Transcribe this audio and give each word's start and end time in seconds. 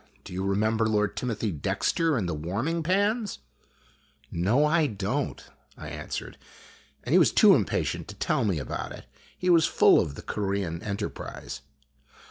Do 0.23 0.33
you 0.33 0.43
remember 0.43 0.87
Lord 0.89 1.15
Timothy 1.15 1.51
Dexter 1.51 2.17
and 2.17 2.27
the 2.27 2.33
warming 2.33 2.81
pans?"" 2.81 3.37
No, 4.31 4.65
I 4.65 4.87
don't," 4.87 5.45
I 5.77 5.89
answered, 5.89 6.39
and 7.03 7.13
he 7.13 7.19
was 7.19 7.31
too 7.31 7.53
impatient 7.53 8.07
to 8.07 8.15
tell 8.15 8.43
me 8.43 8.57
about 8.57 8.93
it. 8.93 9.05
He 9.37 9.51
was 9.51 9.67
full 9.67 9.99
of 9.99 10.15
the 10.15 10.23
Corean 10.23 10.81
enterprise. 10.81 11.61